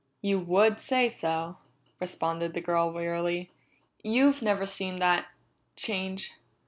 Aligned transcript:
"You 0.23 0.39
would 0.39 0.79
say 0.79 1.07
so," 1.09 1.57
responded 1.99 2.55
the 2.55 2.59
girl 2.61 2.91
wearily. 2.91 3.51
"You've 4.01 4.41
never 4.41 4.65
seen 4.65 4.95
that 4.95 5.27
change. 5.75 6.33